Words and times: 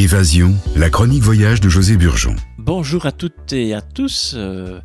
Évasion, 0.00 0.54
la 0.76 0.88
chronique 0.88 1.22
voyage 1.22 1.60
de 1.60 1.68
José 1.68 1.98
Burgeon. 1.98 2.34
Bonjour 2.56 3.04
à 3.04 3.12
toutes 3.12 3.52
et 3.52 3.74
à 3.74 3.82
tous. 3.82 4.32
euh, 4.34 4.80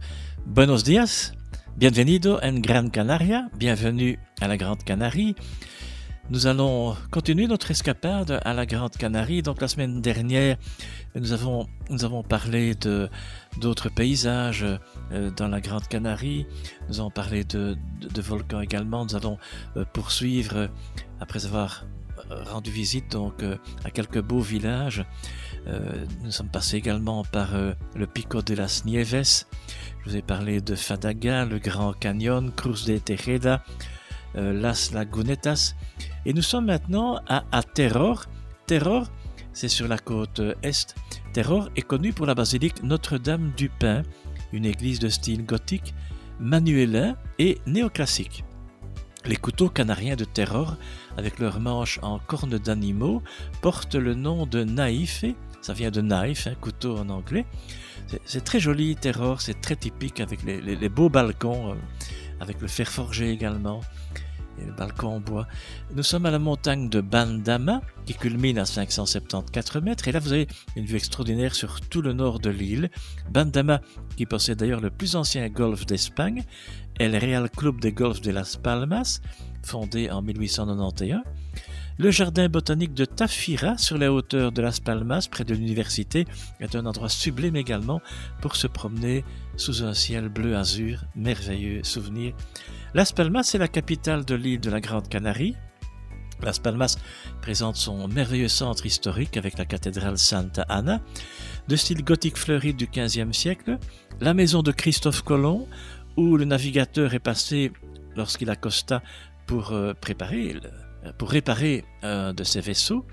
buenos 0.46 0.84
días. 0.84 1.32
Bienvenido 1.78 2.38
en 2.44 2.60
Gran 2.60 2.90
Canaria. 2.90 3.48
Bienvenue 3.58 4.20
à 4.42 4.50
la 4.50 4.58
Grande 4.58 4.84
Canarie. 4.84 5.34
Nous 6.30 6.48
allons 6.48 6.98
continuer 7.12 7.48
notre 7.48 7.72
escapade 7.72 8.42
à 8.44 8.54
la 8.54 8.66
Grande 8.66 8.98
Canarie. 8.98 9.42
Donc 9.42 9.62
la 9.62 9.70
semaine 9.70 10.02
dernière, 10.02 10.58
nous 11.16 11.32
avons, 11.32 11.66
nous 11.90 12.04
avons 12.04 12.22
parlé 12.22 12.76
de 12.76 13.08
d'autres 13.62 13.88
paysages 13.88 14.66
euh, 15.14 15.32
dans 15.32 15.48
la 15.48 15.62
Grande 15.62 15.88
Canarie. 15.88 16.46
Nous 16.90 17.00
avons 17.00 17.10
parlé 17.10 17.46
de, 17.46 17.78
volcans 18.18 18.60
également. 18.60 19.06
Nous 19.06 19.16
allons 19.16 19.38
euh, 19.78 19.86
poursuivre 19.94 20.70
après 21.22 21.46
avoir 21.46 21.86
rendu 22.30 22.72
visite 22.72 23.12
donc 23.12 23.44
euh, 23.44 23.58
à 23.84 23.92
quelques 23.92 24.22
beaux 24.22 24.40
villages. 24.40 25.06
Euh, 25.68 26.06
nous 26.24 26.32
sommes 26.32 26.50
passés 26.50 26.78
également 26.78 27.24
par 27.24 27.56
euh, 27.56 27.74
le 27.96 28.08
Pico 28.08 28.42
de 28.42 28.54
las 28.54 28.84
Nieves. 28.86 29.46
Je 30.04 30.10
vous 30.10 30.16
ai 30.16 30.22
parlé 30.22 30.62
de 30.62 30.76
Fadaga, 30.76 31.46
le 31.46 31.60
Grand 31.60 31.94
Canyon, 31.94 32.52
Cruz 32.52 32.86
de 32.86 32.98
Tejeda, 32.98 33.64
Las 34.36 34.92
Lagunetas. 34.92 35.76
Et 36.26 36.34
nous 36.34 36.42
sommes 36.42 36.66
maintenant 36.66 37.22
à, 37.28 37.46
à 37.52 37.64
Terror. 37.64 38.26
Terror, 38.68 39.08
c'est 39.54 39.70
sur 39.70 39.88
la 39.88 39.98
côte 39.98 40.42
est. 40.62 40.94
Terror 41.34 41.70
est 41.76 41.82
connu 41.82 42.14
pour 42.14 42.26
la 42.26 42.36
basilique 42.36 42.84
Notre-Dame 42.84 43.54
du 43.58 43.70
Pin, 43.70 44.04
une 44.52 44.66
église 44.66 45.00
de 45.00 45.10
style 45.10 45.46
gothique, 45.46 45.96
manuélin 46.40 47.16
et 47.40 47.58
néoclassique. 47.66 48.44
Les 49.26 49.36
couteaux 49.38 49.70
canariens 49.70 50.16
de 50.16 50.24
Terror, 50.24 50.76
avec 51.18 51.40
leurs 51.40 51.60
manches 51.60 52.00
en 52.04 52.20
cornes 52.20 52.58
d'animaux, 52.60 53.24
portent 53.62 53.96
le 53.96 54.14
nom 54.14 54.46
de 54.46 54.64
naïf. 54.64 55.24
Ça 55.62 55.74
vient 55.74 55.90
de 55.90 56.02
knife, 56.02 56.46
hein, 56.48 56.54
couteau 56.62 56.98
en 56.98 57.10
anglais. 57.10 57.46
C'est- 58.26 58.44
très 58.44 58.60
joli, 58.60 58.96
Terror, 58.96 59.42
c'est 59.42 59.60
très 59.62 59.76
typique 59.76 60.20
avec 60.20 60.44
les 60.44 60.90
beaux 60.90 61.10
balcons, 61.10 61.72
euh, 61.72 61.76
avec 62.40 62.62
le 62.62 62.68
fer 62.68 62.88
forgé 62.88 63.32
également, 63.32 63.82
le 64.64 64.72
balcon 64.72 65.16
en 65.16 65.20
bois. 65.20 65.48
Nous 65.94 66.04
sommes 66.04 66.26
à 66.26 66.32
la 66.32 66.40
montagne 66.40 66.90
de 66.90 67.02
Bandama, 67.02 67.82
qui 68.06 68.14
culmine 68.14 68.58
à 68.58 68.66
574 68.66 69.84
mètres, 69.84 70.08
et 70.08 70.12
là 70.12 70.20
vous 70.20 70.32
avez 70.32 70.48
une 70.76 70.86
vue 70.86 70.98
extraordinaire 70.98 71.56
sur 71.56 71.82
tout 71.82 72.02
le 72.02 72.14
nord 72.14 72.40
de 72.40 72.50
l'île. 72.50 72.90
Bandama, 73.30 73.82
qui 74.16 74.26
possède 74.26 74.60
d'ailleurs 74.60 74.82
le 74.82 74.92
plus 74.92 75.16
ancien 75.16 75.50
golfe 75.50 75.86
d'Espagne, 75.86 76.44
est 77.00 77.10
le 77.10 77.18
Real 77.18 77.50
Club 77.50 77.82
de 77.82 77.90
Golf 77.90 78.22
de 78.22 78.32
Las 78.32 78.56
Palmas, 78.56 79.20
fondé 79.64 80.10
en 80.10 80.22
1891. 80.22 81.22
Le 81.98 82.12
jardin 82.12 82.50
botanique 82.50 82.94
de 82.94 83.06
Tafira, 83.06 83.78
sur 83.78 83.98
les 83.98 84.10
hauteurs 84.10 84.52
de 84.52 84.62
Las 84.62 84.82
Palmas, 84.82 85.30
près 85.32 85.46
de 85.46 85.54
l'université, 85.54 86.26
est 86.60 86.76
un 86.76 86.86
endroit 86.86 87.08
sublime 87.08 87.56
également 87.56 88.02
pour 88.42 88.58
se 88.58 88.68
promener 88.68 89.24
sous 89.56 89.82
un 89.82 89.94
ciel 89.94 90.28
bleu 90.28 90.58
azur, 90.58 91.06
merveilleux 91.16 91.86
souvenir. 91.86 92.34
Las 92.94 93.14
Palmas 93.14 93.50
est 93.54 93.60
la 93.60 93.70
capitale 93.70 94.26
de 94.26 94.36
l'île 94.36 94.60
de 94.60 94.70
la 94.70 94.82
Grande 94.82 95.08
Canarie. 95.08 95.56
Las 96.44 96.60
Palmas 96.60 96.98
présente 97.42 97.78
son 97.78 98.10
merveilleux 98.10 98.50
centre 98.50 98.86
historique 98.86 99.38
avec 99.38 99.58
la 99.58 99.64
cathédrale 99.64 100.18
Santa 100.18 100.64
Ana, 100.64 101.00
de 101.70 101.78
style 101.78 102.04
gothique 102.04 102.38
fleuri 102.38 102.74
du 102.74 102.88
XVe 102.88 103.32
siècle, 103.32 103.78
la 104.20 104.34
maison 104.34 104.64
de 104.64 104.74
Christophe 104.74 105.22
Colomb, 105.22 105.66
où 106.18 106.36
le 106.36 106.44
navigateur 106.44 107.14
est 107.14 107.20
passé 107.20 107.72
lorsqu'il 108.18 108.50
accosta 108.50 109.02
pour 109.46 109.72
euh, 109.72 109.94
préparer, 109.94 110.60
pour 111.18 111.30
réparer 111.30 111.86
un 112.04 112.34
de 112.34 112.44
ses 112.44 112.62
vaisseaux 112.62 113.06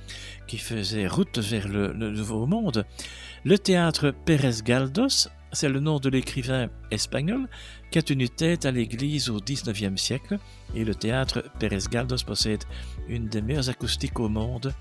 qui 0.47 0.59
faisait 0.59 1.07
route 1.07 1.39
vers 1.39 1.69
le, 1.69 1.93
Nouveau 1.93 2.47
Monde. 2.47 2.85
Le 3.45 3.59
théâtre 3.59 4.15
Pérez 4.25 4.63
Galdós, 4.65 5.29
c'est 5.53 5.69
le 5.69 5.81
nom 5.81 5.99
de 5.99 6.09
l'écrivain 6.09 6.69
espagnol 6.91 7.49
qui 7.91 7.99
a 7.99 8.03
tenu 8.03 8.29
tête 8.29 8.65
à 8.65 8.71
l'église 8.71 9.29
au 9.29 9.39
XIXe 9.39 10.01
siècle 10.01 10.39
et 10.75 10.85
le 10.85 10.95
théâtre 10.95 11.45
Pérez 11.59 11.85
Galdós 11.91 12.23
possède 12.25 12.65
une 13.09 13.29
des 13.29 13.43
meilleures 13.43 13.69
acoustiques 13.69 14.21
au 14.21 14.29
monde. 14.29 14.75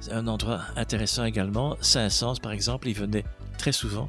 C'est 0.00 0.12
un 0.12 0.28
endroit 0.28 0.60
intéressant 0.76 1.24
également. 1.24 1.76
Saint-Saëns, 1.80 2.36
par 2.40 2.52
exemple, 2.52 2.88
y 2.88 2.92
venait 2.92 3.24
très 3.58 3.72
souvent. 3.72 4.08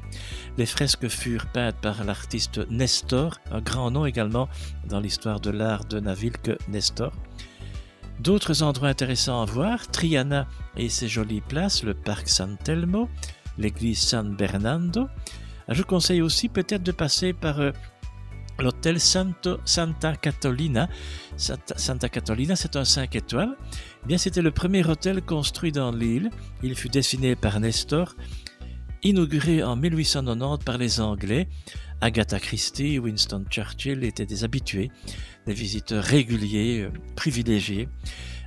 Les 0.56 0.66
fresques 0.66 1.08
furent 1.08 1.46
peintes 1.46 1.80
par 1.82 2.04
l'artiste 2.04 2.60
Nestor, 2.70 3.38
un 3.50 3.60
grand 3.60 3.90
nom 3.90 4.06
également 4.06 4.48
dans 4.88 5.00
l'histoire 5.00 5.40
de 5.40 5.50
l'art 5.50 5.84
de 5.84 5.98
la 5.98 6.14
ville 6.14 6.38
que 6.38 6.56
Nestor. 6.68 7.12
D'autres 8.20 8.62
endroits 8.62 8.90
intéressants 8.90 9.40
à 9.40 9.46
voir, 9.46 9.86
Triana 9.88 10.46
et 10.76 10.90
ses 10.90 11.08
jolies 11.08 11.40
places, 11.40 11.82
le 11.82 11.94
parc 11.94 12.28
San 12.28 12.58
Telmo, 12.58 13.08
l'église 13.56 13.98
San 13.98 14.36
Bernardo. 14.36 15.08
Je 15.68 15.78
vous 15.78 15.86
conseille 15.86 16.20
aussi 16.20 16.50
peut-être 16.50 16.82
de 16.82 16.92
passer 16.92 17.32
par 17.32 17.60
euh, 17.60 17.70
l'hôtel 18.58 19.00
Santa 19.00 19.56
Catalina. 20.20 20.90
Santa, 21.38 21.78
Santa 21.78 22.10
Catalina, 22.10 22.56
c'est 22.56 22.76
un 22.76 22.84
5 22.84 23.16
étoiles. 23.16 23.56
Eh 24.04 24.06
bien, 24.06 24.18
c'était 24.18 24.42
le 24.42 24.50
premier 24.50 24.86
hôtel 24.86 25.22
construit 25.22 25.72
dans 25.72 25.90
l'île. 25.90 26.28
Il 26.62 26.74
fut 26.74 26.90
dessiné 26.90 27.36
par 27.36 27.58
Nestor, 27.58 28.16
inauguré 29.02 29.62
en 29.62 29.76
1890 29.76 30.62
par 30.62 30.76
les 30.76 31.00
Anglais. 31.00 31.48
Agatha 32.00 32.38
Christie, 32.38 32.98
Winston 32.98 33.44
Churchill 33.50 34.04
étaient 34.04 34.26
des 34.26 34.44
habitués, 34.44 34.90
des 35.46 35.52
visiteurs 35.52 36.02
réguliers, 36.02 36.82
euh, 36.82 36.90
privilégiés. 37.14 37.88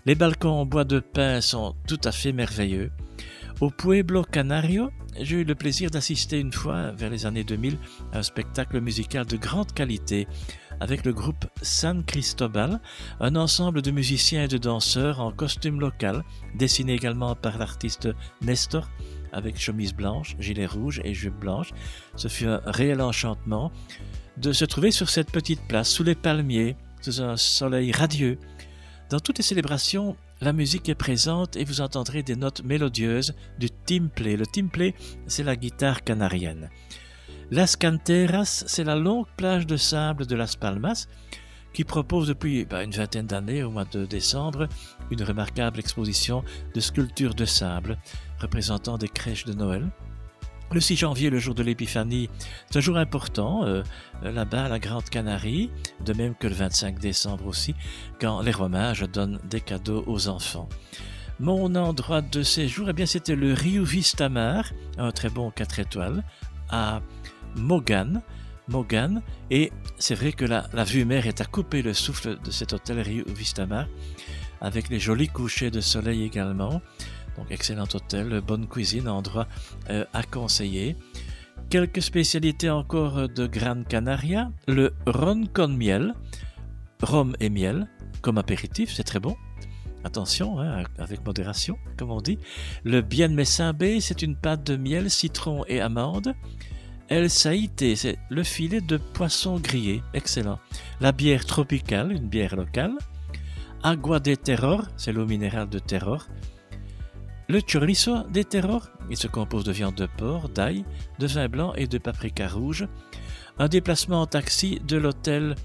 Les 0.06 0.16
balcons 0.16 0.50
en 0.50 0.66
bois 0.66 0.84
de 0.84 1.00
pin 1.00 1.40
sont 1.40 1.76
tout 1.88 2.02
à 2.04 2.12
fait 2.12 2.32
merveilleux. 2.32 2.92
Au 3.62 3.70
Pueblo 3.70 4.24
Canario, 4.24 4.90
j'ai 5.20 5.38
eu 5.38 5.44
le 5.44 5.56
plaisir 5.56 5.92
d'assister 5.92 6.40
une 6.40 6.52
fois, 6.52 6.92
vers 6.92 7.10
les 7.10 7.26
années 7.26 7.44
2000, 7.44 7.78
à 8.12 8.20
un 8.20 8.24
spectacle 8.24 8.82
musical 8.82 9.26
de 9.26 9.38
grande 9.38 9.72
qualité 9.72 10.28
avec 10.80 11.06
le 11.06 11.14
groupe 11.14 11.46
San 11.62 12.04
Cristobal, 12.04 12.82
un 13.20 13.36
ensemble 13.36 13.82
de 13.82 13.92
musiciens 13.92 14.46
et 14.46 14.48
de 14.48 14.58
danseurs 14.58 15.20
en 15.20 15.32
costume 15.32 15.80
local, 15.80 16.24
dessiné 16.56 16.94
également 16.94 17.36
par 17.36 17.58
l'artiste 17.58 18.10
Nestor, 18.42 18.90
avec 19.34 19.60
chemise 19.60 19.94
blanche, 19.94 20.36
gilet 20.40 20.66
rouge 20.66 21.02
et 21.04 21.14
jupe 21.14 21.40
blanche. 21.40 21.72
Ce 22.16 22.28
fut 22.28 22.46
un 22.46 22.62
réel 22.66 23.02
enchantement 23.02 23.72
de 24.38 24.52
se 24.54 24.66
trouver 24.66 24.92
sur 24.92 25.10
cette 25.10 25.32
petite 25.32 25.68
place, 25.68 25.90
sous 25.90 26.04
les 26.04 26.16
palmiers, 26.16 26.76
sous 27.02 27.22
un 27.22 27.38
soleil 27.38 27.92
radieux. 27.92 28.40
Dans 29.10 29.20
toutes 29.20 29.38
les 29.38 29.44
célébrations, 29.44 30.16
la 30.42 30.54
musique 30.54 30.90
est 30.90 30.96
présente 30.96 31.56
et 31.56 31.64
vous 31.64 31.82
entendrez 31.82 32.24
des 32.24 32.36
notes 32.36 32.64
mélodieuses 32.64 33.36
du 33.60 33.70
timplé. 33.70 34.38
Le 34.38 34.46
timplé, 34.46 34.96
c'est 35.28 35.44
la 35.44 35.56
guitare 35.56 36.04
canarienne. 36.04 36.70
Las 37.52 37.76
Canteras, 37.76 38.64
c'est 38.66 38.84
la 38.84 38.96
longue 38.96 39.28
plage 39.38 39.68
de 39.68 39.78
sable 39.78 40.26
de 40.26 40.36
Las 40.36 40.56
Palmas 40.56 41.08
qui 41.74 41.84
propose 41.84 42.28
depuis 42.28 42.66
bah, 42.66 42.84
une 42.84 42.92
vingtaine 42.92 43.26
d'années, 43.26 43.64
au 43.64 43.72
mois 43.72 43.86
de 43.86 44.06
décembre, 44.06 44.68
une 45.12 45.24
remarquable 45.24 45.80
exposition 45.80 46.44
de 46.74 46.80
sculptures 46.80 47.36
de 47.36 47.46
sable 47.46 47.98
représentant 48.40 48.98
des 48.98 49.10
crèches 49.10 49.46
de 49.46 49.54
Noël. 49.54 49.90
Le 50.72 50.80
6 50.80 50.96
janvier, 50.96 51.30
le 51.30 51.38
jour 51.38 51.54
de 51.54 51.62
l'Épiphanie, 51.62 52.30
c'est 52.70 52.80
un 52.80 52.82
jour 52.82 52.98
important 52.98 53.64
euh, 53.66 53.84
là-bas 54.24 54.66
à 54.66 54.70
la 54.70 54.80
Grande 54.80 55.08
Canarie, 55.08 55.70
de 56.04 56.14
même 56.14 56.34
que 56.34 56.48
le 56.48 56.56
25 56.56 57.00
décembre 57.00 57.46
aussi, 57.46 57.76
quand 58.20 58.42
les 58.42 58.52
rois 58.52 58.70
mages 58.70 59.02
donnent 59.02 59.40
des 59.50 59.62
cadeaux 59.62 60.04
aux 60.08 60.30
enfants. 60.30 60.68
Mon 61.40 61.76
endroit 61.76 62.22
de 62.22 62.42
séjour, 62.42 62.90
eh 62.90 62.94
bien, 62.94 63.06
c'était 63.06 63.36
le 63.36 63.54
Rio 63.54 63.84
Vistamar, 63.84 64.72
un 64.98 65.12
très 65.12 65.30
bon 65.30 65.52
4 65.52 65.80
étoiles, 65.80 66.24
à 66.70 67.02
Mogan. 67.56 68.22
Mogan, 68.68 69.22
et 69.50 69.72
c'est 69.98 70.16
vrai 70.16 70.32
que 70.32 70.46
la, 70.46 70.68
vue 70.84 71.06
mer 71.06 71.28
est 71.28 71.42
à 71.42 71.46
couper 71.46 71.82
le 71.82 71.94
souffle 71.94 72.40
de 72.44 72.52
cet 72.52 72.74
hôtel 72.74 73.00
Rio 73.00 73.26
Vistamar, 73.28 73.88
avec 74.62 74.90
les 74.90 75.00
jolis 75.00 75.28
couchers 75.28 75.72
de 75.72 75.82
soleil 75.82 76.24
également. 76.24 76.82
Donc 77.38 77.48
excellent 77.50 77.88
hôtel, 77.94 78.42
bonne 78.42 78.68
cuisine, 78.68 79.08
endroit 79.10 79.48
euh, 79.90 80.06
à 80.14 80.24
conseiller. 80.24 80.96
Quelques 81.70 82.02
spécialités 82.02 82.70
encore 82.70 83.28
de 83.28 83.48
Gran 83.48 83.84
Canaria, 83.84 84.52
le 84.68 84.94
ron 85.08 85.46
con 85.52 85.70
miel, 85.70 86.14
rhum 87.02 87.36
et 87.40 87.50
miel, 87.50 87.88
comme 88.22 88.38
apéritif, 88.38 88.94
c'est 88.94 89.04
très 89.04 89.20
bon. 89.20 89.36
Attention, 90.04 90.60
hein, 90.60 90.84
avec 90.98 91.26
modération, 91.26 91.78
comme 91.98 92.12
on 92.12 92.22
dit. 92.22 92.38
Le 92.84 93.02
bien 93.02 93.30
messambe, 93.30 93.84
c'est 94.02 94.22
une 94.22 94.36
pâte 94.36 94.66
de 94.66 94.76
miel, 94.76 95.10
citron 95.10 95.64
et 95.68 95.80
amande. 95.80 96.36
El 97.10 97.30
saïté, 97.30 97.96
c'est 97.96 98.18
le 98.30 98.44
filet 98.44 98.82
de 98.82 98.98
poisson 98.98 99.60
grillé, 99.60 100.02
excellent. 100.14 100.60
La 101.02 101.12
bière 101.12 101.46
tropicale, 101.46 102.12
une 102.12 102.28
bière 102.28 102.56
locale. 102.56 102.94
Agua 103.84 104.20
de 104.20 104.36
Terror, 104.36 104.86
c'est 104.96 105.12
l'eau 105.12 105.26
minérale 105.26 105.70
de 105.70 105.80
Terror. 105.80 106.28
Le 107.50 107.60
chorizo 107.60 108.24
de 108.24 108.42
Terror, 108.42 108.88
il 109.10 109.18
se 109.18 109.28
compose 109.28 109.66
de 109.66 109.74
viande 109.74 109.96
de 109.96 110.08
porc, 110.18 110.48
d'ail, 110.50 110.86
de 111.20 111.28
vin 111.28 111.50
blanc 111.50 111.74
et 111.76 111.88
de 111.88 111.98
paprika 111.98 112.48
rouge. 112.48 112.88
Un 113.60 113.68
déplacement 113.68 114.22
en 114.22 114.26
taxi 114.26 114.80
de 114.88 114.98
l'hôtel 114.98 115.56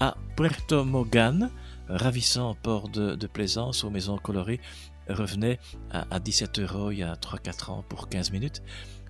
à 0.00 0.16
Puerto 0.36 0.84
Mogan, 0.84 1.50
ravissant 1.88 2.56
port 2.62 2.88
de, 2.88 3.14
de 3.14 3.26
plaisance 3.26 3.84
aux 3.84 3.90
maisons 3.90 4.18
colorées 4.18 4.60
revenait 5.08 5.58
à, 5.90 6.18
17 6.18 6.58
euros 6.60 6.90
il 6.90 6.98
y 6.98 7.02
a 7.02 7.14
3-4 7.14 7.70
ans 7.70 7.84
pour 7.88 8.08
15 8.08 8.32
minutes. 8.32 8.62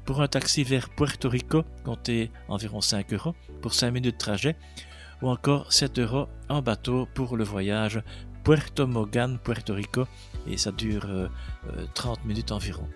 Pour 0.05 0.23
un 0.23 0.29
taxi 0.29 0.65
vers 0.65 0.89
Puerto 0.89 1.29
Rico, 1.29 1.65
comptez 1.85 2.31
environ 2.49 2.81
5 2.81 3.13
euros 3.13 3.35
pour 3.63 3.75
5 3.75 3.91
minutes 3.91 4.15
de 4.15 4.19
trajet, 4.19 4.57
ou 5.23 5.29
encore 5.29 5.73
7 5.73 5.99
euros 5.99 6.29
en 6.49 6.63
bateau 6.63 7.07
pour 7.15 7.37
le 7.37 7.45
voyage 7.45 8.03
Puerto 8.45 8.87
Mogan, 8.87 9.39
Puerto 9.39 9.75
Rico, 9.75 10.07
et 10.47 10.57
ça 10.57 10.73
dure 10.73 11.07
30 11.95 12.19
euh, 12.19 12.23
euh, 12.23 12.27
minutes 12.27 12.53
environ. 12.53 12.89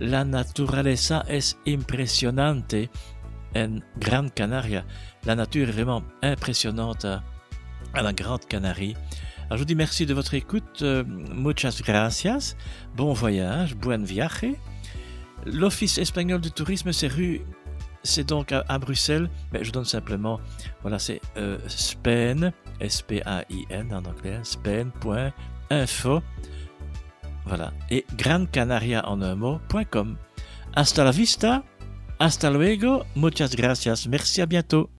La 0.00 0.24
naturaleza 0.24 1.24
es 1.28 1.56
impresionante 1.66 2.74
en 3.54 3.80
Gran 3.98 4.28
Canaria. 4.28 4.84
La 5.24 5.34
nature 5.34 5.68
est 5.68 5.72
vraiment 5.72 6.02
impressionnante 6.22 7.04
à, 7.04 7.22
la 7.94 8.12
Grande 8.12 8.46
Canarie. 8.46 8.96
Je 9.50 9.56
vous 9.56 9.64
dis 9.64 9.74
merci 9.74 10.06
de 10.06 10.14
votre 10.14 10.34
écoute. 10.34 10.80
Euh, 10.80 11.04
muchas 11.04 11.82
gracias. 11.84 12.56
Bon 12.96 13.12
voyage. 13.12 13.76
Buen 13.76 14.02
viaje. 14.02 14.56
L'Office 15.46 15.98
espagnol 15.98 16.40
du 16.40 16.50
tourisme, 16.50 16.92
c'est 16.92 17.08
rue. 17.08 17.40
C'est 18.02 18.26
donc 18.26 18.52
à, 18.52 18.78
Bruxelles. 18.78 19.30
Mais 19.52 19.64
je 19.64 19.72
donne 19.72 19.84
simplement. 19.84 20.40
Voilà, 20.82 20.98
c'est 20.98 21.20
euh, 21.36 21.58
Spain. 21.68 22.52
S-P-A-I-N 22.80 23.92
en 23.92 24.04
anglais. 24.04 24.40
Spain.info. 24.42 26.22
Voilà. 27.44 27.72
Et 27.90 28.04
Gran 28.16 28.46
Canaria 28.46 29.08
en 29.08 29.22
un 29.22 29.34
mot.com. 29.34 30.16
Hasta 30.74 31.04
la 31.04 31.10
vista. 31.12 31.64
Hasta 32.18 32.50
luego. 32.50 33.04
Muchas 33.14 33.54
gracias. 33.54 34.06
Merci. 34.08 34.40
À 34.40 34.46
bientôt. 34.46 34.90